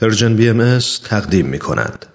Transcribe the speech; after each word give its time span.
پرژن 0.00 0.36
بی 0.36 0.48
ام 0.48 0.78
تقدیم 1.04 1.46
می 1.46 1.58
کند. 1.58 2.06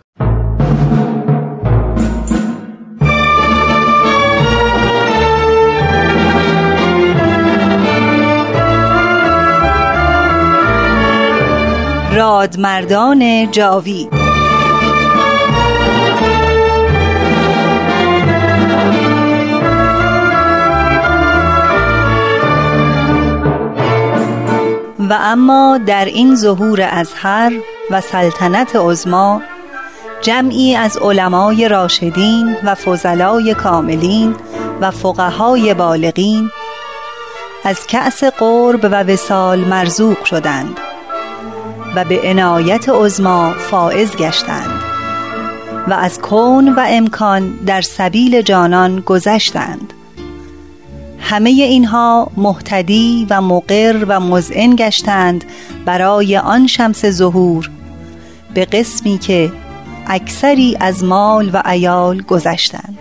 رادمردان 12.16 13.52
جاوید 13.52 14.14
و 25.12 25.14
اما 25.14 25.80
در 25.88 26.06
این 26.06 26.36
ظهور 26.36 26.82
ازهر 26.82 27.52
و 27.92 28.02
سلطنت 28.02 28.76
عزما 28.76 29.42
جمعی 30.22 30.76
از 30.76 30.98
علمای 30.98 31.68
راشدین 31.68 32.58
و 32.64 32.76
فضلای 32.76 33.54
کاملین 33.54 34.36
و 34.82 34.92
فقهای 34.92 35.74
بالغین 35.74 36.52
از 37.64 37.88
کأس 37.88 38.24
قرب 38.24 38.84
و 38.84 39.04
وسال 39.04 39.60
مرزوق 39.60 40.24
شدند 40.24 40.80
و 41.96 42.06
به 42.06 42.22
عنایت 42.24 42.90
عزما 42.90 43.54
فائز 43.54 44.16
گشتند 44.16 44.82
و 45.88 45.94
از 45.94 46.20
کون 46.20 46.76
و 46.76 46.86
امکان 46.88 47.60
در 47.66 47.82
سبیل 47.82 48.42
جانان 48.42 49.00
گذشتند. 49.00 49.94
همه 51.20 51.50
اینها 51.50 52.32
محتدی 52.38 53.28
و 53.30 53.42
مقر 53.42 54.06
و 54.08 54.20
مزعن 54.20 54.76
گشتند 54.76 55.46
برای 55.86 56.38
آن 56.38 56.68
شمس 56.68 57.06
ظهور 57.06 57.70
به 58.54 58.66
قسمی 58.66 59.18
که 59.18 59.52
اکثری 60.08 60.78
از 60.80 61.04
مال 61.04 61.50
و 61.54 61.62
ایال 61.66 62.22
گذشتند. 62.22 62.98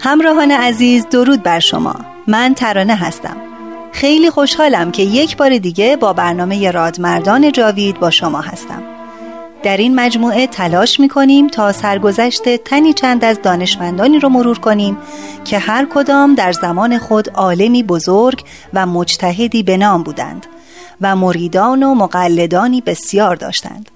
همراهان 0.00 0.50
عزیز 0.50 1.06
درود 1.08 1.42
بر 1.42 1.60
شما. 1.60 1.94
من 2.26 2.54
ترانه 2.54 2.94
هستم. 2.94 3.49
خیلی 3.92 4.30
خوشحالم 4.30 4.90
که 4.90 5.02
یک 5.02 5.36
بار 5.36 5.58
دیگه 5.58 5.96
با 5.96 6.12
برنامه 6.12 6.70
رادمردان 6.70 7.52
جاوید 7.52 8.00
با 8.00 8.10
شما 8.10 8.40
هستم. 8.40 8.82
در 9.62 9.76
این 9.76 9.94
مجموعه 9.94 10.46
تلاش 10.46 11.00
می 11.00 11.08
کنیم 11.08 11.48
تا 11.48 11.72
سرگذشت 11.72 12.56
تنی 12.56 12.92
چند 12.92 13.24
از 13.24 13.42
دانشمندانی 13.42 14.18
رو 14.18 14.28
مرور 14.28 14.58
کنیم 14.58 14.96
که 15.44 15.58
هر 15.58 15.86
کدام 15.94 16.34
در 16.34 16.52
زمان 16.52 16.98
خود 16.98 17.28
عالمی 17.30 17.82
بزرگ 17.82 18.44
و 18.74 18.86
مجتهدی 18.86 19.62
به 19.62 19.76
نام 19.76 20.02
بودند 20.02 20.46
و 21.00 21.16
مریدان 21.16 21.82
و 21.82 21.94
مقلدانی 21.94 22.80
بسیار 22.80 23.36
داشتند. 23.36 23.90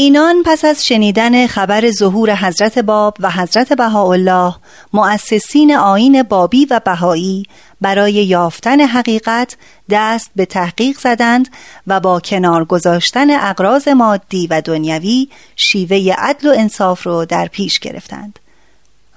اینان 0.00 0.42
پس 0.46 0.64
از 0.64 0.86
شنیدن 0.86 1.46
خبر 1.46 1.90
ظهور 1.90 2.34
حضرت 2.34 2.78
باب 2.78 3.16
و 3.20 3.30
حضرت 3.30 3.72
بهاءالله 3.72 4.54
مؤسسین 4.92 5.76
آین 5.76 6.22
بابی 6.22 6.64
و 6.64 6.80
بهایی 6.84 7.46
برای 7.80 8.12
یافتن 8.12 8.80
حقیقت 8.80 9.56
دست 9.90 10.30
به 10.36 10.46
تحقیق 10.46 10.98
زدند 10.98 11.48
و 11.86 12.00
با 12.00 12.20
کنار 12.20 12.64
گذاشتن 12.64 13.30
اقراض 13.30 13.88
مادی 13.88 14.46
و 14.46 14.60
دنیوی 14.60 15.28
شیوه 15.56 16.14
عدل 16.18 16.48
و 16.48 16.54
انصاف 16.56 17.06
را 17.06 17.24
در 17.24 17.46
پیش 17.46 17.78
گرفتند 17.78 18.38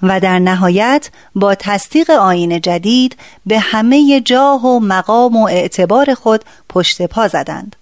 و 0.02 0.20
در 0.20 0.38
نهایت 0.38 1.10
با 1.34 1.54
تصدیق 1.54 2.10
آین 2.10 2.60
جدید 2.60 3.16
به 3.46 3.58
همه 3.58 4.20
جاه 4.20 4.66
و 4.66 4.80
مقام 4.80 5.36
و 5.36 5.48
اعتبار 5.48 6.14
خود 6.14 6.44
پشت 6.68 7.02
پا 7.02 7.28
زدند. 7.28 7.76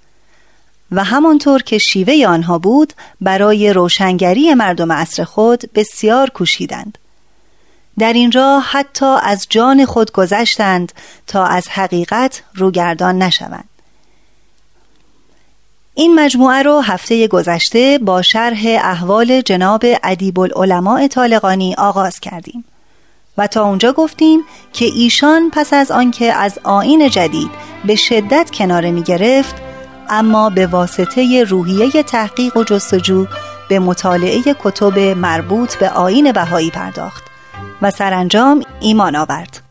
و 0.93 1.05
همانطور 1.05 1.63
که 1.63 1.79
شیوه 1.79 2.27
آنها 2.27 2.59
بود 2.59 2.93
برای 3.21 3.73
روشنگری 3.73 4.55
مردم 4.55 4.93
عصر 4.93 5.25
خود 5.25 5.73
بسیار 5.75 6.31
کوشیدند. 6.31 6.99
در 7.99 8.13
این 8.13 8.33
راه 8.33 8.63
حتی 8.71 9.17
از 9.23 9.47
جان 9.51 9.85
خود 9.85 10.13
گذشتند 10.13 10.93
تا 11.27 11.45
از 11.45 11.69
حقیقت 11.69 12.43
روگردان 12.55 13.23
نشوند. 13.23 13.69
این 15.95 16.15
مجموعه 16.15 16.63
رو 16.63 16.81
هفته 16.81 17.29
گذشته 17.29 17.99
با 18.03 18.23
شرح 18.23 18.61
احوال 18.67 19.41
جناب 19.41 19.85
ادیب 20.05 20.41
العلماء 20.41 21.07
طالقانی 21.07 21.75
آغاز 21.75 22.21
کردیم 22.21 22.65
و 23.39 23.47
تا 23.47 23.65
اونجا 23.65 23.93
گفتیم 23.93 24.41
که 24.73 24.85
ایشان 24.85 25.51
پس 25.51 25.73
از 25.73 25.91
آنکه 25.91 26.33
از 26.33 26.59
آین 26.65 27.09
جدید 27.09 27.51
به 27.85 27.95
شدت 27.95 28.51
کناره 28.51 28.91
می 28.91 29.03
گرفت 29.03 29.62
اما 30.15 30.51
به 30.51 30.67
واسطه 30.67 31.45
روحیه 31.45 32.03
تحقیق 32.03 32.57
و 32.57 32.65
جستجو 32.65 33.27
به 33.69 33.79
مطالعه 33.79 34.43
کتب 34.65 34.99
مربوط 34.99 35.77
به 35.77 35.91
آین 35.91 36.33
بهایی 36.33 36.71
پرداخت 36.71 37.25
و 37.83 37.91
سرانجام 37.91 38.63
ایمان 38.81 39.17
آورد. 39.17 39.63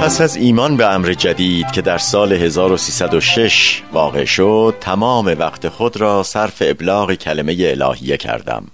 پس 0.00 0.20
از 0.20 0.36
ایمان 0.36 0.76
به 0.76 0.86
امر 0.86 1.12
جدید 1.12 1.70
که 1.72 1.82
در 1.82 1.98
سال 1.98 2.32
1306 2.32 3.82
واقع 3.92 4.24
شد 4.24 4.74
تمام 4.80 5.26
وقت 5.38 5.68
خود 5.68 5.96
را 5.96 6.22
صرف 6.22 6.62
ابلاغ 6.66 7.14
کلمه 7.14 7.56
الهیه 7.58 8.16
کردم 8.16 8.66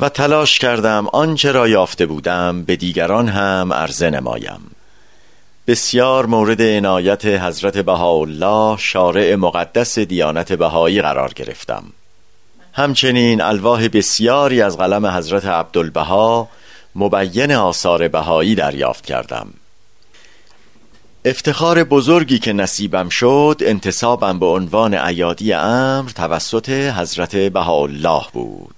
و 0.00 0.08
تلاش 0.08 0.58
کردم 0.58 1.06
آنچه 1.12 1.52
را 1.52 1.68
یافته 1.68 2.06
بودم 2.06 2.62
به 2.62 2.76
دیگران 2.76 3.28
هم 3.28 3.72
عرضه 3.72 4.10
نمایم. 4.10 4.60
بسیار 5.66 6.26
مورد 6.26 6.62
عنایت 6.62 7.24
حضرت 7.24 7.78
بهاءالله 7.78 8.76
شارع 8.78 9.34
مقدس 9.34 9.98
دیانت 9.98 10.52
بهایی 10.52 11.02
قرار 11.02 11.32
گرفتم. 11.32 11.84
همچنین 12.72 13.40
الواح 13.40 13.88
بسیاری 13.88 14.62
از 14.62 14.78
قلم 14.78 15.06
حضرت 15.06 15.44
عبدالبها 15.46 16.48
مبین 16.94 17.52
آثار 17.52 18.08
بهایی 18.08 18.54
دریافت 18.54 19.06
کردم. 19.06 19.46
افتخار 21.24 21.84
بزرگی 21.84 22.38
که 22.38 22.52
نصیبم 22.52 23.08
شد 23.08 23.60
انتصابم 23.60 24.38
به 24.38 24.46
عنوان 24.46 24.94
ایادی 24.94 25.52
امر 25.52 26.10
توسط 26.10 26.68
حضرت 26.68 27.36
بهاءالله 27.36 28.22
بود. 28.32 28.74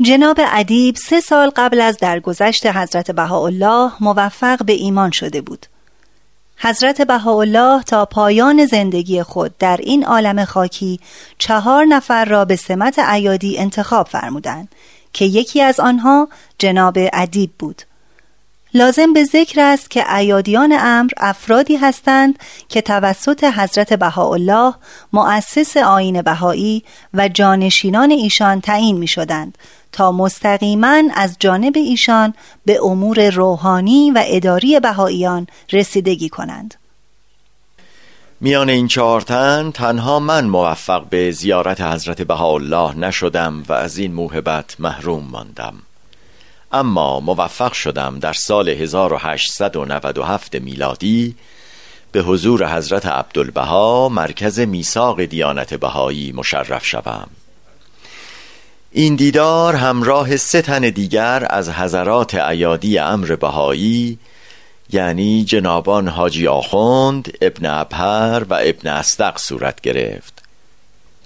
جناب 0.00 0.40
ادیب 0.52 0.96
سه 0.96 1.20
سال 1.20 1.50
قبل 1.56 1.80
از 1.80 1.96
درگذشت 1.98 2.66
حضرت 2.66 3.10
بهاءالله 3.10 3.92
موفق 4.00 4.64
به 4.64 4.72
ایمان 4.72 5.10
شده 5.10 5.40
بود. 5.40 5.66
حضرت 6.56 7.02
بهاءالله 7.02 7.82
تا 7.82 8.04
پایان 8.04 8.66
زندگی 8.66 9.22
خود 9.22 9.58
در 9.58 9.76
این 9.82 10.04
عالم 10.04 10.44
خاکی 10.44 11.00
چهار 11.38 11.84
نفر 11.84 12.24
را 12.24 12.44
به 12.44 12.56
سمت 12.56 12.98
ایادی 12.98 13.58
انتخاب 13.58 14.08
فرمودند 14.08 14.68
که 15.12 15.24
یکی 15.24 15.62
از 15.62 15.80
آنها 15.80 16.28
جناب 16.58 16.98
ادیب 17.12 17.50
بود. 17.58 17.82
لازم 18.76 19.12
به 19.12 19.24
ذکر 19.24 19.60
است 19.60 19.90
که 19.90 20.14
ایادیان 20.14 20.76
امر 20.80 21.10
افرادی 21.16 21.76
هستند 21.76 22.38
که 22.68 22.80
توسط 22.80 23.44
حضرت 23.44 23.92
بهاءالله 23.92 24.74
مؤسس 25.12 25.76
آین 25.76 26.22
بهایی 26.22 26.82
و 27.14 27.28
جانشینان 27.28 28.10
ایشان 28.10 28.60
تعیین 28.60 28.98
می 28.98 29.06
شدند 29.06 29.58
تا 29.92 30.12
مستقیما 30.12 31.02
از 31.14 31.36
جانب 31.40 31.72
ایشان 31.76 32.34
به 32.64 32.78
امور 32.82 33.30
روحانی 33.30 34.10
و 34.10 34.22
اداری 34.26 34.80
بهاییان 34.80 35.46
رسیدگی 35.72 36.28
کنند. 36.28 36.74
میان 38.40 38.68
این 38.70 38.88
چهار 38.88 39.20
تن 39.20 39.70
تنها 39.70 40.20
من 40.20 40.44
موفق 40.44 41.04
به 41.10 41.30
زیارت 41.30 41.80
حضرت 41.80 42.22
بهاءالله 42.22 42.98
نشدم 42.98 43.62
و 43.68 43.72
از 43.72 43.98
این 43.98 44.12
موهبت 44.12 44.76
محروم 44.78 45.24
ماندم. 45.30 45.85
اما 46.72 47.20
موفق 47.20 47.72
شدم 47.72 48.18
در 48.18 48.32
سال 48.32 48.68
1897 48.68 50.54
میلادی 50.54 51.34
به 52.12 52.22
حضور 52.22 52.76
حضرت 52.76 53.06
عبدالبها 53.06 54.08
مرکز 54.08 54.60
میثاق 54.60 55.24
دیانت 55.24 55.74
بهایی 55.74 56.32
مشرف 56.32 56.86
شوم. 56.86 57.28
این 58.92 59.16
دیدار 59.16 59.74
همراه 59.74 60.36
سه 60.36 60.62
تن 60.62 60.80
دیگر 60.80 61.46
از 61.50 61.70
حضرات 61.70 62.34
ایادی 62.34 62.98
امر 62.98 63.36
بهایی 63.36 64.18
یعنی 64.90 65.44
جنابان 65.44 66.08
حاجی 66.08 66.46
آخوند 66.46 67.38
ابن 67.40 67.66
ابهر 67.66 68.44
و 68.50 68.54
ابن 68.54 68.88
استق 68.88 69.38
صورت 69.38 69.80
گرفت 69.80 70.42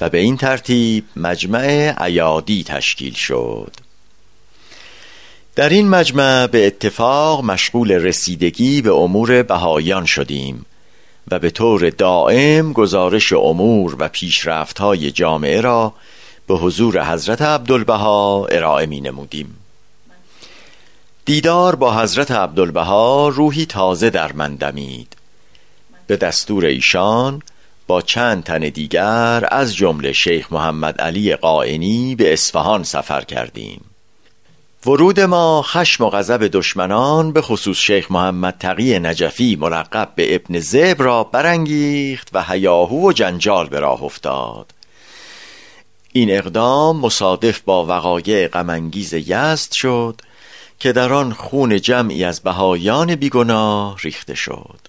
و 0.00 0.08
به 0.08 0.18
این 0.18 0.36
ترتیب 0.36 1.04
مجمع 1.16 1.94
عیادی 1.98 2.64
تشکیل 2.64 3.14
شد. 3.14 3.72
در 5.54 5.68
این 5.68 5.88
مجمع 5.88 6.46
به 6.46 6.66
اتفاق 6.66 7.44
مشغول 7.44 7.92
رسیدگی 7.92 8.82
به 8.82 8.92
امور 8.92 9.42
بهایان 9.42 10.06
شدیم 10.06 10.66
و 11.30 11.38
به 11.38 11.50
طور 11.50 11.90
دائم 11.90 12.72
گزارش 12.72 13.32
امور 13.32 13.96
و 13.98 14.08
پیشرفت‌های 14.08 15.10
جامعه 15.10 15.60
را 15.60 15.92
به 16.46 16.54
حضور 16.54 17.12
حضرت 17.12 17.42
عبدالبها 17.42 18.46
ارائه 18.46 18.86
می 18.86 19.00
نمودیم 19.00 19.56
دیدار 21.24 21.76
با 21.76 21.94
حضرت 21.94 22.30
عبدالبها 22.30 23.28
روحی 23.28 23.66
تازه 23.66 24.10
در 24.10 24.32
من 24.32 24.54
دمید. 24.54 25.16
به 26.06 26.16
دستور 26.16 26.64
ایشان 26.64 27.42
با 27.86 28.02
چند 28.02 28.44
تن 28.44 28.58
دیگر 28.58 29.48
از 29.50 29.76
جمله 29.76 30.12
شیخ 30.12 30.52
محمد 30.52 31.00
علی 31.00 31.36
قائنی 31.36 32.14
به 32.14 32.32
اصفهان 32.32 32.84
سفر 32.84 33.20
کردیم. 33.20 33.89
ورود 34.86 35.20
ما 35.20 35.62
خشم 35.62 36.04
و 36.04 36.10
غضب 36.10 36.46
دشمنان 36.52 37.32
به 37.32 37.42
خصوص 37.42 37.76
شیخ 37.76 38.10
محمد 38.10 38.56
تقی 38.58 38.98
نجفی 38.98 39.56
ملقب 39.56 40.12
به 40.14 40.34
ابن 40.34 40.58
زب 40.58 40.96
را 40.98 41.24
برانگیخت 41.24 42.28
و 42.32 42.42
هیاهو 42.42 43.08
و 43.08 43.12
جنجال 43.12 43.68
به 43.68 43.80
راه 43.80 44.02
افتاد. 44.02 44.74
این 46.12 46.30
اقدام 46.30 46.96
مصادف 46.96 47.60
با 47.60 47.86
وقایع 47.86 48.48
غمانگیز 48.48 49.12
یزد 49.12 49.72
شد 49.72 50.20
که 50.78 50.92
در 50.92 51.12
آن 51.12 51.32
خون 51.32 51.80
جمعی 51.80 52.24
از 52.24 52.40
بهایان 52.40 53.14
بیگناه 53.14 53.96
ریخته 54.02 54.34
شد. 54.34 54.80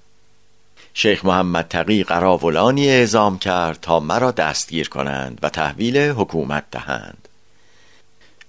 شیخ 0.93 1.25
محمد 1.25 1.67
تقی 1.67 2.03
قراولانی 2.03 2.89
اعزام 2.89 3.39
کرد 3.39 3.79
تا 3.81 3.99
مرا 3.99 4.31
دستگیر 4.31 4.89
کنند 4.89 5.39
و 5.41 5.49
تحویل 5.49 5.97
حکومت 5.97 6.63
دهند. 6.71 7.27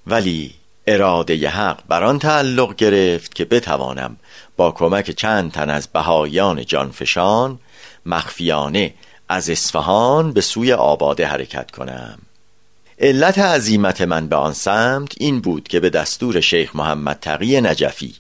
ولی 0.07 0.55
اراده 0.87 1.49
حق 1.49 1.81
بر 1.89 2.05
آن 2.05 2.19
تعلق 2.19 2.75
گرفت 2.75 3.35
که 3.35 3.45
بتوانم 3.45 4.17
با 4.57 4.71
کمک 4.71 5.11
چند 5.11 5.53
تن 5.53 5.71
از 5.71 5.89
بهایان 5.89 6.65
جانفشان 6.65 7.59
مخفیانه 8.07 8.95
از 9.29 9.51
اصفهان 9.51 10.33
به 10.33 10.41
سوی 10.41 10.73
آباده 10.73 11.27
حرکت 11.27 11.71
کنم. 11.71 12.19
علت 12.99 13.39
عظیمت 13.39 14.01
من 14.01 14.29
به 14.29 14.37
آن 14.37 14.53
سمت 14.53 15.13
این 15.21 15.41
بود 15.41 15.69
که 15.69 15.81
به 15.81 15.91
دستور 15.91 16.41
شیخ 16.41 16.77
محمد 16.77 17.19
تقی 17.21 17.61
نجفی 17.61 18.15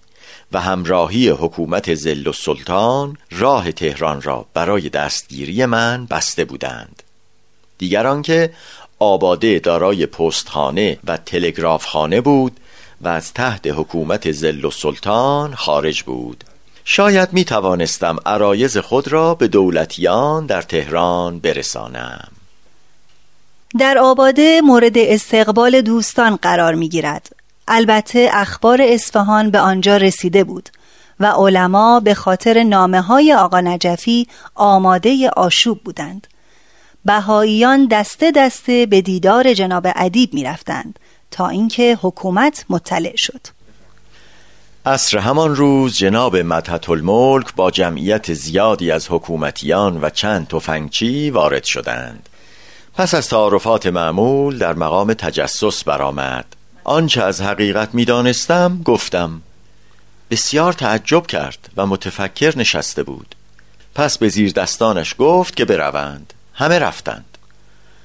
و 0.52 0.60
همراهی 0.60 1.28
حکومت 1.28 1.94
زل 1.94 2.26
و 2.26 2.32
سلطان 2.32 3.16
راه 3.30 3.72
تهران 3.72 4.22
را 4.22 4.46
برای 4.54 4.88
دستگیری 4.88 5.66
من 5.66 6.06
بسته 6.06 6.44
بودند. 6.44 7.02
دیگر 7.78 8.06
آنکه 8.06 8.50
آباده 9.02 9.58
دارای 9.58 10.06
پستخانه 10.06 10.98
و 11.04 11.16
تلگرافخانه 11.16 12.20
بود 12.20 12.60
و 13.00 13.08
از 13.08 13.32
تحت 13.32 13.66
حکومت 13.66 14.32
زل 14.32 14.64
و 14.64 14.70
سلطان 14.70 15.54
خارج 15.54 16.02
بود 16.02 16.44
شاید 16.84 17.32
می 17.32 17.44
توانستم 17.44 18.16
عرایز 18.26 18.78
خود 18.78 19.08
را 19.08 19.34
به 19.34 19.48
دولتیان 19.48 20.46
در 20.46 20.62
تهران 20.62 21.38
برسانم 21.38 22.28
در 23.78 23.98
آباده 23.98 24.60
مورد 24.60 24.98
استقبال 24.98 25.80
دوستان 25.80 26.36
قرار 26.36 26.74
می 26.74 26.88
گیرد. 26.88 27.28
البته 27.68 28.30
اخبار 28.32 28.82
اصفهان 28.82 29.50
به 29.50 29.58
آنجا 29.60 29.96
رسیده 29.96 30.44
بود 30.44 30.68
و 31.20 31.26
علما 31.26 32.00
به 32.00 32.14
خاطر 32.14 32.62
نامه 32.62 33.00
های 33.00 33.34
آقا 33.34 33.60
نجفی 33.60 34.28
آماده 34.54 35.30
آشوب 35.36 35.80
بودند. 35.84 36.26
بهاییان 37.04 37.86
دسته 37.86 38.30
دسته 38.30 38.86
به 38.86 39.00
دیدار 39.00 39.54
جناب 39.54 39.86
ادیب 39.96 40.34
می 40.34 40.44
رفتند 40.44 40.98
تا 41.30 41.48
اینکه 41.48 41.98
حکومت 42.02 42.64
مطلع 42.70 43.16
شد. 43.16 43.40
عصر 44.86 45.18
همان 45.18 45.56
روز 45.56 45.96
جناب 45.96 46.36
مدحت 46.36 46.90
الملک 46.90 47.54
با 47.54 47.70
جمعیت 47.70 48.32
زیادی 48.32 48.90
از 48.90 49.06
حکومتیان 49.10 50.04
و 50.04 50.10
چند 50.10 50.48
تفنگچی 50.48 51.30
وارد 51.30 51.64
شدند. 51.64 52.28
پس 52.94 53.14
از 53.14 53.28
تعارفات 53.28 53.86
معمول 53.86 54.58
در 54.58 54.74
مقام 54.74 55.14
تجسس 55.14 55.84
برآمد 55.84 56.44
آنچه 56.84 57.22
از 57.22 57.40
حقیقت 57.40 57.94
می‌دانستم 57.94 58.80
گفتم 58.84 59.42
بسیار 60.30 60.72
تعجب 60.72 61.26
کرد 61.26 61.70
و 61.76 61.86
متفکر 61.86 62.58
نشسته 62.58 63.02
بود 63.02 63.34
پس 63.94 64.18
به 64.18 64.28
زیر 64.28 64.52
دستانش 64.52 65.14
گفت 65.18 65.56
که 65.56 65.64
بروند 65.64 66.32
همه 66.54 66.78
رفتند. 66.78 67.24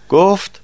گفت 0.09 0.61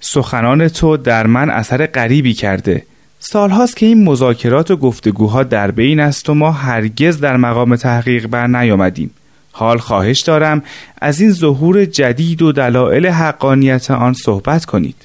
سخنان 0.00 0.68
تو 0.68 0.96
در 0.96 1.26
من 1.26 1.50
اثر 1.50 1.86
غریبی 1.86 2.34
کرده. 2.34 2.86
سالهاست 3.18 3.76
که 3.76 3.86
این 3.86 4.04
مذاکرات 4.04 4.70
و 4.70 4.76
گفتگوها 4.76 5.42
در 5.42 5.70
بین 5.70 6.00
است 6.00 6.30
و 6.30 6.34
ما 6.34 6.52
هرگز 6.52 7.20
در 7.20 7.36
مقام 7.36 7.76
تحقیق 7.76 8.26
بر 8.26 8.46
نیامدیم. 8.46 9.10
حال 9.52 9.78
خواهش 9.78 10.20
دارم 10.20 10.62
از 11.00 11.20
این 11.20 11.32
ظهور 11.32 11.84
جدید 11.84 12.42
و 12.42 12.52
دلایل 12.52 13.06
حقانیت 13.06 13.90
آن 13.90 14.12
صحبت 14.12 14.64
کنید. 14.64 14.96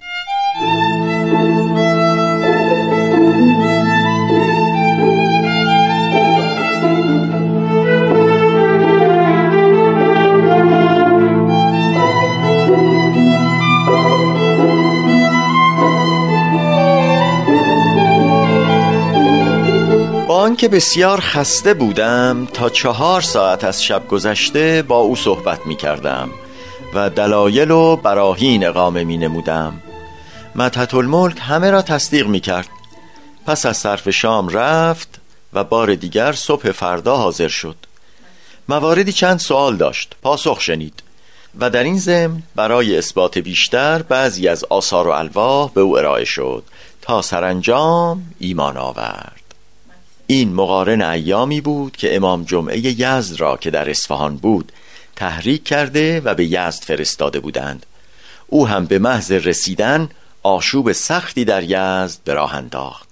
که 20.60 20.68
بسیار 20.68 21.20
خسته 21.20 21.74
بودم 21.74 22.48
تا 22.54 22.70
چهار 22.70 23.22
ساعت 23.22 23.64
از 23.64 23.84
شب 23.84 24.08
گذشته 24.08 24.82
با 24.82 24.98
او 24.98 25.16
صحبت 25.16 25.66
می 25.66 25.76
کردم 25.76 26.30
و 26.94 27.10
دلایل 27.10 27.72
و 27.72 27.96
براهین 27.96 28.68
اقامه 28.68 29.04
می 29.04 29.18
نمودم 29.18 29.82
مدحت 30.56 30.94
الملک 30.94 31.38
همه 31.42 31.72
را 31.72 31.82
تصدیق 31.82 32.28
می 32.28 32.40
کرد 32.40 32.70
پس 33.46 33.66
از 33.66 33.78
صرف 33.78 34.10
شام 34.10 34.50
رفت 34.50 35.20
و 35.54 35.64
بار 35.64 35.96
دیگر 35.96 36.32
صبح 36.32 36.72
فردا 36.72 37.18
حاضر 37.18 37.48
شد. 37.48 37.76
مواردی 38.70 39.12
چند 39.12 39.40
سوال 39.40 39.76
داشت 39.76 40.16
پاسخ 40.22 40.62
شنید 40.62 41.04
و 41.60 41.70
در 41.70 41.84
این 41.84 42.00
ضمن 42.00 42.44
برای 42.56 42.98
اثبات 42.98 43.38
بیشتر 43.38 44.02
بعضی 44.02 44.48
از 44.48 44.66
آثار 44.70 45.08
و 45.08 45.12
الواح 45.12 45.72
به 45.74 45.82
او 45.82 45.98
ارائه 45.98 46.26
شد 46.26 46.64
تا 47.02 47.22
سرانجام 47.22 48.24
ایمان 48.40 48.78
آورد. 48.78 49.39
این 50.32 50.54
مقارن 50.54 51.02
ایامی 51.02 51.62
بود 51.62 51.98
که 51.98 52.16
امام 52.16 52.44
جمعه 52.44 52.80
یزد 52.80 53.40
را 53.40 53.58
که 53.58 53.72
در 53.72 53.90
اصفهان 53.90 54.38
بود 54.38 54.72
تحریک 55.16 55.64
کرده 55.64 56.20
و 56.20 56.34
به 56.34 56.46
یزد 56.46 56.84
فرستاده 56.84 57.40
بودند. 57.40 57.86
او 58.48 58.68
هم 58.68 58.86
به 58.86 59.00
محض 59.00 59.32
رسیدن 59.32 60.10
آشوب 60.44 60.92
سختی 60.92 61.46
در 61.46 61.64
یزد 61.64 62.20
به 62.24 62.34
راه 62.34 62.56
انداخت. 62.56 63.08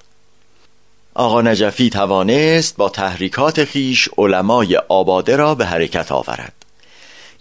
آقا 1.13 1.41
نجفی 1.41 1.89
توانست 1.89 2.77
با 2.77 2.89
تحریکات 2.89 3.65
خیش 3.65 4.09
علمای 4.17 4.77
آباده 4.77 5.36
را 5.36 5.55
به 5.55 5.65
حرکت 5.65 6.12
آورد. 6.12 6.53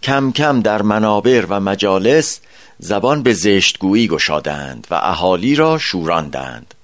کم 0.02 0.32
کم 0.32 0.60
در 0.60 0.82
منابر 0.82 1.46
و 1.48 1.60
مجالس 1.60 2.40
زبان 2.78 3.22
به 3.22 3.32
زشتگویی 3.32 4.08
گشادند 4.08 4.86
و 4.90 4.94
اهالی 4.94 5.54
را 5.54 5.78
شوراندند. 5.78 6.74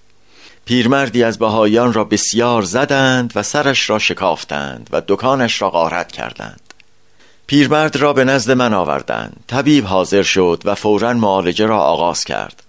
پیرمردی 0.64 1.24
از 1.24 1.38
بهایان 1.38 1.92
را 1.92 2.04
بسیار 2.04 2.62
زدند 2.62 3.32
و 3.34 3.42
سرش 3.42 3.90
را 3.90 3.98
شکافتند 3.98 4.88
و 4.92 5.02
دکانش 5.08 5.62
را 5.62 5.70
غارت 5.70 6.12
کردند. 6.12 6.60
پیرمرد 7.46 7.96
را 7.96 8.12
به 8.12 8.24
نزد 8.24 8.50
من 8.50 8.74
آوردند. 8.74 9.44
طبیب 9.46 9.86
حاضر 9.86 10.22
شد 10.22 10.62
و 10.64 10.74
فورا 10.74 11.12
معالجه 11.12 11.66
را 11.66 11.78
آغاز 11.78 12.24
کرد. 12.24 12.62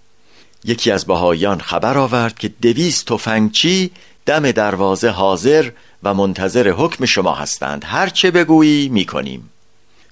یکی 0.64 0.90
از 0.90 1.04
بهایان 1.04 1.60
خبر 1.60 1.98
آورد 1.98 2.38
که 2.38 2.48
دویست 2.62 3.06
تفنگچی 3.06 3.90
دم 4.26 4.50
دروازه 4.50 5.08
حاضر 5.08 5.70
و 6.02 6.14
منتظر 6.14 6.70
حکم 6.70 7.04
شما 7.04 7.34
هستند. 7.34 7.84
هر 7.86 8.08
چه 8.08 8.30
بگویی 8.30 8.88
می‌کنیم. 8.88 9.50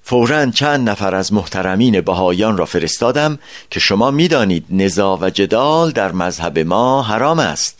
فورا 0.03 0.45
چند 0.45 0.89
نفر 0.89 1.15
از 1.15 1.33
محترمین 1.33 2.01
بهایان 2.01 2.57
را 2.57 2.65
فرستادم 2.65 3.39
که 3.71 3.79
شما 3.79 4.11
می‌دانید 4.11 4.65
نزا 4.69 5.17
و 5.21 5.29
جدال 5.29 5.91
در 5.91 6.11
مذهب 6.11 6.59
ما 6.59 7.03
حرام 7.03 7.39
است. 7.39 7.79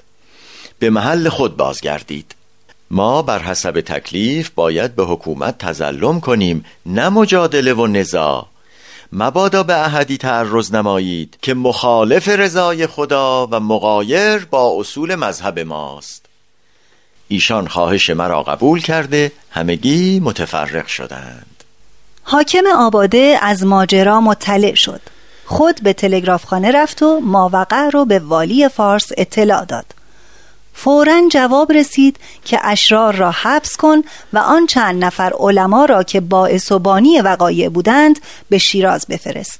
به 0.80 0.89
محل 0.89 1.30
خود 1.30 1.58
بازگردید. 1.58 2.36
ما 2.92 3.22
بر 3.22 3.39
حسب 3.39 3.82
تکلیف 3.82 4.50
باید 4.50 4.96
به 4.96 5.03
حکومت 5.06 5.58
تظلم 5.58 6.20
کنیم 6.20 6.65
نه 6.86 7.10
مجادله 7.10 7.74
و 7.74 7.88
نزا 7.88 8.48
مبادا 9.12 9.63
به 9.63 9.86
احدی 9.86 10.18
تعرض 10.18 10.74
نمایید 10.74 11.38
که 11.42 11.53
مخالف 11.53 12.27
رضای 12.27 12.88
خدا 12.88 13.48
و 13.51 13.60
مقایر 13.60 14.46
با 14.46 14.75
اصول 14.80 15.15
مذهب 15.15 15.60
ماست. 15.60 16.25
ایشان 17.27 17.68
خواهش 17.68 18.10
مرا 18.10 18.44
قبول 18.44 18.82
کرده 18.82 19.32
همگی 19.51 20.20
متفرق 20.20 20.88
شدند. 20.88 21.52
حاکم 22.24 22.63
آباده 22.77 23.38
از 23.42 23.65
ماجرا 23.65 24.22
مطلع 24.22 24.75
شد. 24.75 25.01
خود 25.46 25.80
به 25.84 25.94
تلگرافخانه 25.94 26.72
رفت 26.72 27.03
و 27.03 27.20
ماوقع 27.20 27.89
رو 27.89 28.06
به 28.06 28.20
والی 28.20 28.70
فارس 28.70 29.12
اطلاع 29.18 29.65
داد. 29.65 29.86
فورا 30.74 31.22
جواب 31.32 31.72
رسید 31.72 32.18
که 32.46 32.60
اشرار 32.63 33.15
را 33.15 33.32
حبس 33.32 33.77
کن 33.77 34.01
و 34.34 34.38
آن 34.38 34.68
چند 34.68 35.06
نفر 35.06 35.34
علما 35.39 35.86
را 35.86 36.03
که 36.03 36.20
باعث 36.20 36.72
و 36.72 36.80
بانی 36.80 37.22
وقایع 37.22 37.70
بودند 37.70 38.20
به 38.50 38.58
شیراز 38.58 39.06
بفرست. 39.08 39.60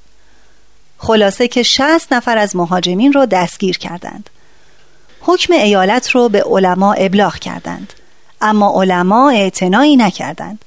خلاصه 0.98 1.48
که 1.48 1.62
شست 1.62 2.12
نفر 2.12 2.38
از 2.38 2.56
مهاجمین 2.56 3.12
را 3.12 3.24
دستگیر 3.24 3.78
کردند. 3.78 4.30
حکم 5.20 5.52
ایالت 5.52 6.10
رو 6.10 6.28
به 6.28 6.42
علما 6.42 6.92
ابلاغ 6.92 7.38
کردند. 7.38 7.92
اما 8.40 8.82
علما 8.82 9.30
اعتنایی 9.30 9.96
نکردند. 9.96 10.64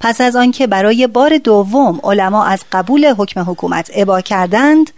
پس 0.00 0.20
از 0.20 0.36
آنکه 0.36 0.66
برای 0.66 1.06
بار 1.06 1.38
دوم 1.38 2.00
علما 2.04 2.44
از 2.44 2.60
قبول 2.72 3.14
حکم 3.18 3.40
حکومت 3.40 3.90
ابا 3.94 4.20
کردند 4.20 4.90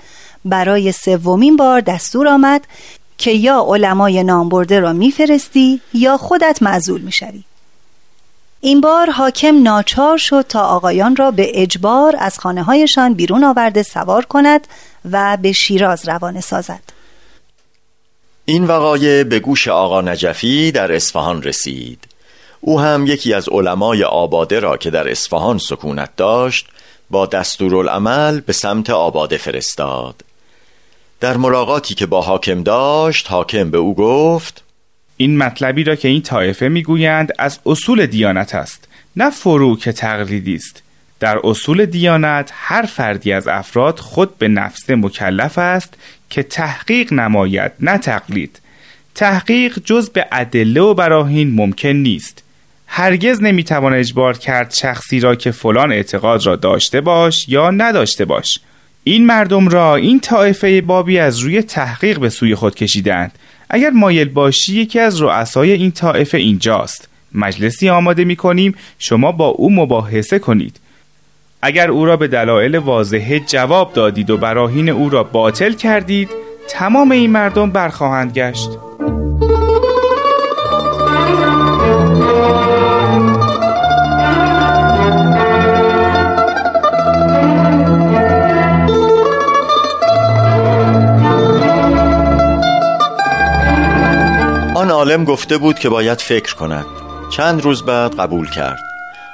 برای 0.45 0.93
سومین 0.93 1.57
بار 1.57 1.81
دستور 1.81 2.28
آمد 2.28 2.64
که 3.19 3.31
یا 3.31 3.64
علمای 3.69 4.25
نامبرده 4.25 4.81
را 4.81 4.93
میفرستی 4.93 5.81
یا 5.95 6.17
خودت 6.17 6.62
معذول 6.62 7.00
می‌شوی. 7.00 7.45
این 8.61 8.81
بار 8.81 9.11
حاکم 9.11 9.62
ناچار 9.62 10.19
شد 10.19 10.45
تا 10.49 10.61
آقایان 10.61 11.17
را 11.17 11.31
به 11.31 11.62
اجبار 11.62 12.17
از 12.19 12.38
خانه 12.38 12.62
هایشان 12.62 13.14
بیرون 13.14 13.45
آورده 13.45 13.83
سوار 13.83 14.25
کند 14.25 14.67
و 15.12 15.38
به 15.43 15.52
شیراز 15.52 16.09
روانه 16.09 16.40
سازد. 16.40 16.83
این 18.45 18.64
وقایع 18.64 19.23
به 19.23 19.40
گوش 19.40 19.69
آقا 19.69 20.00
نجفی 20.00 20.73
در 20.73 20.93
اصفهان 20.93 21.43
رسید. 21.43 22.08
او 22.61 22.81
هم 22.81 23.07
یکی 23.07 23.35
از 23.35 23.49
علمای 23.49 24.05
آباده 24.05 24.61
را 24.61 24.77
که 24.77 24.91
در 24.91 25.11
اصفهان 25.11 25.59
سکونت 25.59 26.17
داشت 26.17 26.67
با 27.11 27.27
دستورالعمل 27.27 28.41
به 28.41 28.53
سمت 28.53 28.91
آباده 28.91 29.37
فرستاد. 29.37 30.25
در 31.21 31.37
ملاقاتی 31.37 31.95
که 31.95 32.07
با 32.07 32.23
حاکم 32.23 32.62
داشت 32.62 33.31
حاکم 33.31 33.71
به 33.71 33.79
او 33.79 33.95
گفت 33.95 34.65
این 35.17 35.38
مطلبی 35.38 35.85
را 35.85 35.97
که 35.97 36.09
این 36.09 36.23
طایفه 36.23 36.69
می‌گویند 36.69 37.33
از 37.38 37.59
اصول 37.67 38.07
دیانت 38.07 38.55
است 38.55 38.88
نه 39.17 39.31
فروع 39.31 39.79
تقلیدی 39.79 40.55
است. 40.55 40.83
در 41.21 41.41
اصول 41.45 41.87
دیانت 41.87 42.50
هر 42.55 42.83
فردی 42.83 43.33
از 43.33 43.49
افراد 43.49 43.99
خود 43.99 44.38
به 44.38 44.49
نفس 44.49 44.91
مکلف 44.91 45.59
است 45.59 45.95
که 46.31 46.43
تحقیق 46.43 47.12
نماید 47.12 47.73
نه 47.81 47.99
تقلید. 47.99 48.61
تحقیق 49.15 49.79
جز 49.85 50.11
به 50.11 50.27
ادله 50.33 50.81
و 50.81 50.95
براهین 50.95 51.55
ممکن 51.55 51.88
نیست. 51.88 52.43
هرگز 52.88 53.42
نمی‌توان 53.42 53.95
اجبار 53.95 54.38
کرد 54.38 54.75
شخصی 54.75 55.21
را 55.21 55.35
که 55.35 55.50
فلان 55.50 55.92
اعتقاد 55.92 56.47
را 56.47 56.57
داشته 56.57 57.00
باش 57.00 57.49
یا 57.49 57.71
نداشته 57.71 58.25
باش. 58.25 58.61
این 59.04 59.26
مردم 59.26 59.68
را 59.68 59.97
این 59.97 60.21
طایفه 60.21 60.80
بابی 60.80 61.18
از 61.18 61.38
روی 61.38 61.62
تحقیق 61.62 62.18
به 62.18 62.28
سوی 62.28 62.54
خود 62.54 62.75
کشیدند 62.75 63.38
اگر 63.71 63.90
مایل 63.90 64.28
باشی 64.28 64.75
یکی 64.75 64.99
از 64.99 65.23
رؤسای 65.23 65.73
این 65.73 65.90
طایفه 65.90 66.38
اینجاست. 66.38 67.09
مجلسی 67.35 67.88
آماده 67.88 68.25
می 68.25 68.37
کنیم 68.37 68.75
شما 68.99 69.33
با 69.33 69.47
او 69.47 69.73
مباحثه 69.73 70.38
کنید. 70.38 70.80
اگر 71.62 71.90
او 71.90 72.04
را 72.04 72.16
به 72.16 72.28
دلایل 72.28 72.76
واضحه 72.76 73.40
جواب 73.40 73.92
دادید 73.92 74.30
و 74.30 74.37
براهین 74.37 74.88
او 74.88 75.11
را 75.11 75.25
باطل 75.25 75.73
کردید 75.73 76.28
تمام 76.68 77.11
این 77.11 77.30
مردم 77.30 77.71
برخواهند 77.71 78.33
گشت. 78.33 78.88
عالم 95.09 95.25
گفته 95.25 95.59
بود 95.59 95.79
که 95.79 95.88
باید 95.88 96.21
فکر 96.21 96.55
کند. 96.55 96.87
چند 97.31 97.62
روز 97.62 97.83
بعد 97.83 98.21
قبول 98.21 98.50
کرد. 98.50 98.79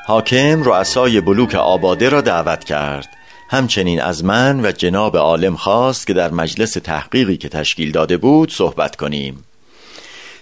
حاکم 0.06 0.62
رؤسای 0.62 1.20
بلوک 1.20 1.54
آباده 1.54 2.08
را 2.08 2.20
دعوت 2.20 2.64
کرد. 2.64 3.08
همچنین 3.50 4.02
از 4.02 4.24
من 4.24 4.66
و 4.66 4.72
جناب 4.72 5.16
عالم 5.16 5.56
خواست 5.56 6.06
که 6.06 6.12
در 6.12 6.30
مجلس 6.30 6.72
تحقیقی 6.72 7.36
که 7.36 7.48
تشکیل 7.48 7.92
داده 7.92 8.16
بود 8.16 8.52
صحبت 8.52 8.96
کنیم. 8.96 9.44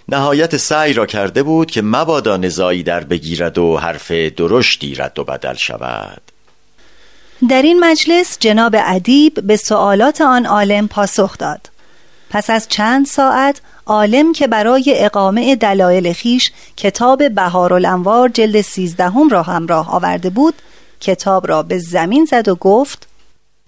نهایت 0.09 0.57
سعی 0.57 0.93
را 0.93 1.05
کرده 1.05 1.43
بود 1.43 1.71
که 1.71 1.81
مبادا 1.81 2.37
نزایی 2.37 2.83
در 2.83 3.03
بگیرد 3.03 3.57
و 3.57 3.77
حرف 3.77 4.11
درشتی 4.11 4.95
رد 4.95 5.19
و 5.19 5.23
بدل 5.23 5.55
شود. 5.55 6.21
در 7.49 7.61
این 7.61 7.79
مجلس 7.79 8.37
جناب 8.39 8.75
ادیب 8.79 9.33
به 9.47 9.57
سوالات 9.57 10.21
آن 10.21 10.45
عالم 10.45 10.87
پاسخ 10.87 11.37
داد. 11.37 11.69
پس 12.29 12.49
از 12.49 12.67
چند 12.69 13.05
ساعت 13.05 13.61
عالم 13.85 14.33
که 14.33 14.47
برای 14.47 14.93
اقامه 14.97 15.55
دلایل 15.55 16.13
خیش 16.13 16.51
کتاب 16.77 17.29
بهارالانوار 17.29 18.29
جلد 18.29 18.61
سیزدهم 18.61 19.29
را 19.29 19.43
همراه 19.43 19.95
آورده 19.95 20.29
بود 20.29 20.53
کتاب 20.99 21.47
را 21.47 21.63
به 21.63 21.77
زمین 21.77 22.25
زد 22.25 22.47
و 22.47 22.55
گفت 22.55 23.07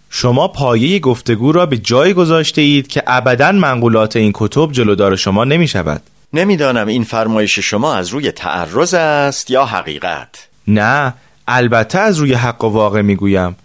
شما 0.09 0.47
پایه 0.47 0.99
گفتگو 0.99 1.51
را 1.51 1.65
به 1.65 1.77
جای 1.77 2.13
گذاشته 2.13 2.61
اید 2.61 2.87
که 2.87 3.03
ابدا 3.07 3.51
منقولات 3.51 4.15
این 4.15 4.31
کتب 4.35 4.71
جلودار 4.71 5.15
شما 5.15 5.43
نمی 5.43 5.67
شود 5.67 6.01
نمی‌دانم 6.33 6.87
این 6.87 7.03
فرمایش 7.03 7.59
شما 7.59 7.95
از 7.95 8.09
روی 8.09 8.31
تعرض 8.31 8.93
است 8.93 9.51
یا 9.51 9.65
حقیقت. 9.65 10.47
نه 10.67 11.13
البته 11.47 11.99
از 11.99 12.17
روی 12.17 12.33
حق 12.33 12.63
و 12.63 12.69
واقع 12.69 13.01
می‌گویم. 13.01 13.55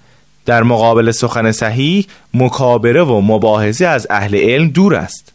در 0.46 0.62
مقابل 0.62 1.10
سخن 1.10 1.52
صحیح 1.52 2.06
مکابره 2.34 3.02
و 3.02 3.20
مباحثه 3.20 3.86
از 3.86 4.06
اهل 4.10 4.36
علم 4.36 4.68
دور 4.68 4.94
است. 4.94 5.32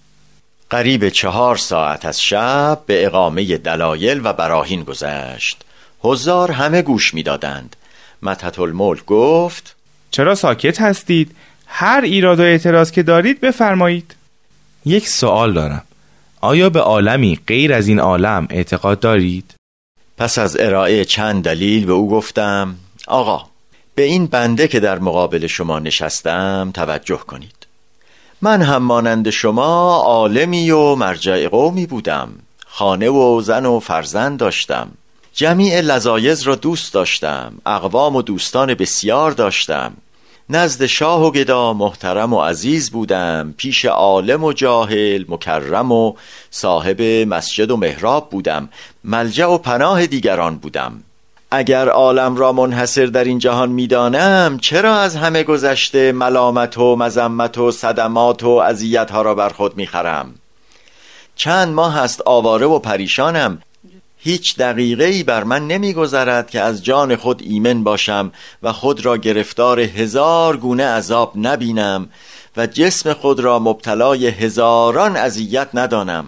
قریب 0.69 1.09
چهار 1.09 1.57
ساعت 1.57 2.05
از 2.05 2.21
شب 2.21 2.79
به 2.85 3.05
اقامه 3.05 3.57
دلایل 3.57 4.21
و 4.23 4.33
براهین 4.33 4.83
گذشت. 4.83 5.63
هزار 6.03 6.51
همه 6.51 6.81
گوش 6.81 7.13
می‌دادند. 7.13 7.75
متحت 8.21 8.59
الملک 8.59 9.05
گفت 9.05 9.75
چرا 10.11 10.35
ساکت 10.35 10.81
هستید؟ 10.81 11.35
هر 11.67 12.01
ایراد 12.03 12.39
و 12.39 12.43
اعتراض 12.43 12.91
که 12.91 13.03
دارید 13.03 13.41
بفرمایید. 13.41 14.15
یک 14.85 15.07
سوال 15.07 15.53
دارم. 15.53 15.83
آیا 16.41 16.69
به 16.69 16.79
عالمی 16.79 17.39
غیر 17.47 17.73
از 17.73 17.87
این 17.87 17.99
عالم 17.99 18.47
اعتقاد 18.49 18.99
دارید؟ 18.99 19.53
پس 20.17 20.37
از 20.37 20.57
ارائه 20.59 21.05
چند 21.05 21.43
دلیل 21.43 21.85
به 21.85 21.93
او 21.93 22.09
گفتم 22.09 22.75
آقا 23.07 23.45
به 23.95 24.03
این 24.03 24.27
بنده 24.27 24.67
که 24.67 24.79
در 24.79 24.99
مقابل 24.99 25.47
شما 25.47 25.79
نشستم 25.79 26.71
توجه 26.73 27.17
کنید. 27.17 27.64
من 28.41 28.61
هم 28.61 28.83
مانند 28.83 29.29
شما 29.29 29.95
عالمی 30.05 30.71
و 30.71 30.95
مرجع 30.95 31.47
قومی 31.47 31.85
بودم. 31.85 32.29
خانه 32.67 33.09
و 33.09 33.41
زن 33.41 33.65
و 33.65 33.79
فرزند 33.79 34.39
داشتم. 34.39 34.91
جمیع 35.33 35.81
لزایز 35.81 36.41
را 36.41 36.55
دوست 36.55 36.93
داشتم. 36.93 37.53
اقوام 37.65 38.15
و 38.15 38.21
دوستان 38.21 38.73
بسیار 38.73 39.31
داشتم. 39.31 39.93
نزد 40.49 40.85
شاه 40.85 41.25
و 41.25 41.31
گدا 41.31 41.73
محترم 41.73 42.33
و 42.33 42.41
عزیز 42.41 42.91
بودم. 42.91 43.53
پیش 43.57 43.85
عالم 43.85 44.43
و 44.43 44.53
جاهل 44.53 45.25
مکرم 45.27 45.91
و 45.91 46.13
صاحب 46.51 47.01
مسجد 47.01 47.71
و 47.71 47.77
محراب 47.77 48.29
بودم. 48.29 48.69
ملجع 49.03 49.45
و 49.45 49.57
پناه 49.57 50.07
دیگران 50.07 50.57
بودم. 50.57 51.03
اگر 51.51 51.89
عالم 51.89 52.35
را 52.35 52.51
منحصر 52.51 53.05
در 53.05 53.23
این 53.23 53.39
جهان 53.39 53.69
می‌دانم 53.69 54.57
چرا 54.61 54.95
از 54.95 55.15
همه 55.15 55.43
گذشته 55.43 56.11
ملامت 56.11 56.77
و 56.77 56.95
مزمت 56.95 57.57
و 57.57 57.71
صدمات 57.71 58.43
و 58.43 58.49
اذیت 58.49 59.11
ها 59.11 59.21
را 59.21 59.35
بر 59.35 59.49
خود 59.49 59.77
می‌خرم؟ 59.77 60.35
چند 61.35 61.73
ماه 61.73 61.93
هست 61.93 62.21
آواره 62.25 62.65
و 62.65 62.79
پریشانم. 62.79 63.61
هیچ 64.17 64.57
دقیقه 64.57 65.03
ای 65.03 65.23
بر 65.23 65.43
من 65.43 65.67
نمیگذرد 65.67 66.49
که 66.49 66.61
از 66.61 66.83
جان 66.83 67.15
خود 67.15 67.41
ایمن 67.45 67.83
باشم 67.83 68.31
و 68.63 68.73
خود 68.73 69.05
را 69.05 69.17
گرفتار 69.17 69.79
هزار 69.79 70.57
گونه 70.57 70.85
عذاب 70.85 71.31
نبینم 71.35 72.09
و 72.57 72.67
جسم 72.67 73.13
خود 73.13 73.39
را 73.39 73.59
مبتلای 73.59 74.27
هزاران 74.27 75.17
اذیت 75.17 75.67
ندانم. 75.73 76.25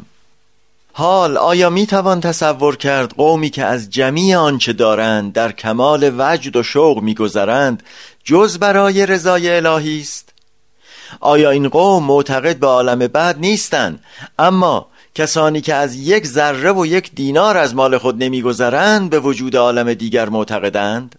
حال 0.99 1.37
آیا 1.37 1.69
می 1.69 1.85
توان 1.85 2.21
تصور 2.21 2.75
کرد 2.75 3.13
قومی 3.13 3.49
که 3.49 3.65
از 3.65 3.89
جمیع 3.89 4.37
آنچه 4.37 4.73
دارند 4.73 5.33
در 5.33 5.51
کمال 5.51 6.13
وجد 6.17 6.55
و 6.55 6.63
شوق 6.63 7.01
میگذرند 7.01 7.83
جز 8.23 8.57
برای 8.57 9.05
رضای 9.05 9.49
الهی 9.49 10.01
است؟ 10.01 10.29
آیا 11.19 11.49
این 11.49 11.69
قوم 11.69 12.03
معتقد 12.03 12.59
به 12.59 12.67
عالم 12.67 12.99
بعد 12.99 13.39
نیستند؟ 13.39 13.99
اما 14.39 14.87
کسانی 15.15 15.61
که 15.61 15.73
از 15.73 15.95
یک 15.95 16.27
ذره 16.27 16.71
و 16.71 16.85
یک 16.85 17.11
دینار 17.15 17.57
از 17.57 17.75
مال 17.75 17.97
خود 17.97 18.23
نمیگذرند 18.23 19.09
به 19.09 19.19
وجود 19.19 19.55
عالم 19.55 19.93
دیگر 19.93 20.29
معتقدند؟ 20.29 21.15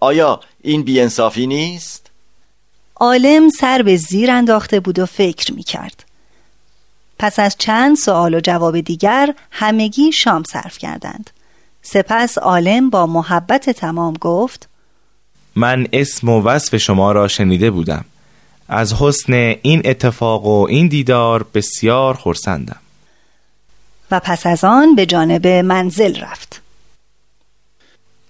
آیا 0.00 0.40
این 0.62 0.82
بیانصافی 0.82 1.46
نیست؟ 1.46 2.10
عالم 2.96 3.48
سر 3.48 3.82
به 3.82 3.96
زیر 3.96 4.30
انداخته 4.30 4.80
بود 4.80 4.98
و 4.98 5.06
فکر 5.06 5.54
می 5.54 5.62
کرد 5.62 6.09
پس 7.20 7.38
از 7.38 7.56
چند 7.58 7.96
سوال 7.96 8.34
و 8.34 8.40
جواب 8.40 8.80
دیگر 8.80 9.34
همگی 9.50 10.12
شام 10.12 10.42
صرف 10.42 10.78
کردند. 10.78 11.30
سپس 11.82 12.38
عالم 12.38 12.90
با 12.90 13.06
محبت 13.06 13.70
تمام 13.70 14.14
گفت 14.20 14.68
من 15.56 15.86
اسم 15.92 16.28
و 16.28 16.42
وصف 16.42 16.76
شما 16.76 17.12
را 17.12 17.28
شنیده 17.28 17.70
بودم. 17.70 18.04
از 18.68 18.92
حسن 18.92 19.32
این 19.62 19.82
اتفاق 19.84 20.46
و 20.46 20.66
این 20.68 20.88
دیدار 20.88 21.46
بسیار 21.54 22.14
خرسندم. 22.14 22.80
و 24.10 24.20
پس 24.20 24.46
از 24.46 24.64
آن 24.64 24.94
به 24.94 25.06
جانب 25.06 25.46
منزل 25.46 26.20
رفت. 26.20 26.62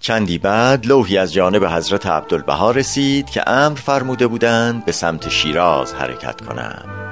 چندی 0.00 0.38
بعد 0.38 0.86
لوحی 0.86 1.18
از 1.18 1.32
جانب 1.32 1.64
حضرت 1.64 2.06
عبدالبها 2.06 2.70
رسید 2.70 3.30
که 3.30 3.50
امر 3.50 3.78
فرموده 3.78 4.26
بودند 4.26 4.84
به 4.84 4.92
سمت 4.92 5.28
شیراز 5.28 5.92
حرکت 5.94 6.40
کنند 6.40 7.09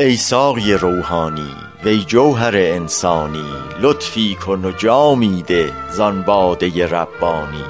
ای 0.00 0.16
ساقی 0.16 0.72
روحانی 0.72 1.50
وی 1.84 2.04
جوهر 2.04 2.56
انسانی 2.56 3.44
لطفی 3.80 4.34
کن 4.34 4.64
و 4.64 4.72
جامیده 4.72 5.72
زان 5.90 6.22
باده 6.22 6.86
ربانی. 6.86 7.64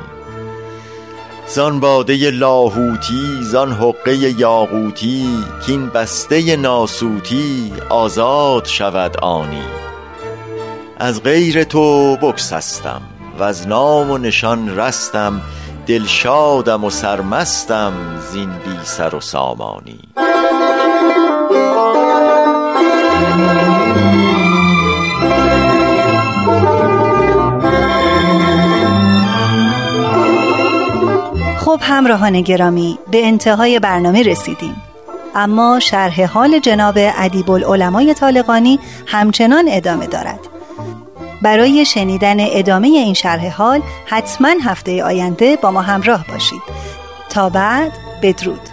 زان 1.46 1.80
باده 1.80 2.30
لاهوتی 2.30 3.38
زان 3.42 3.72
حقه 3.72 4.16
یاقوتی 4.16 5.44
کین 5.66 5.88
بسته 5.88 6.56
ناسوتی 6.56 7.72
آزاد 7.88 8.64
شود 8.64 9.16
آنی. 9.16 9.66
از 10.98 11.22
غیر 11.22 11.64
تو 11.64 12.16
بکسستم 12.16 13.02
و 13.38 13.42
از 13.42 13.68
نام 13.68 14.10
و 14.10 14.18
نشان 14.18 14.78
رستم 14.78 15.40
دلشادم 15.86 16.84
و 16.84 16.90
سرمستم 16.90 17.92
زین 18.32 18.50
بی 18.50 18.78
سر 18.84 19.14
و 19.14 19.20
سامانی. 19.20 20.00
خب 31.70 31.80
همراهان 31.82 32.40
گرامی 32.40 32.98
به 33.10 33.26
انتهای 33.26 33.78
برنامه 33.78 34.22
رسیدیم. 34.22 34.76
اما 35.34 35.80
شرح 35.80 36.24
حال 36.24 36.58
جناب 36.58 36.94
ادیب 36.96 37.50
العلمای 37.50 38.14
طالقانی 38.14 38.78
همچنان 39.06 39.64
ادامه 39.68 40.06
دارد. 40.06 40.40
برای 41.42 41.84
شنیدن 41.84 42.36
ادامه 42.40 42.88
این 42.88 43.14
شرح 43.14 43.48
حال 43.48 43.82
حتما 44.06 44.54
هفته 44.64 45.04
آینده 45.04 45.56
با 45.56 45.70
ما 45.70 45.82
همراه 45.82 46.26
باشید. 46.28 46.62
تا 47.30 47.48
بعد 47.48 47.92
بدرود. 48.22 48.69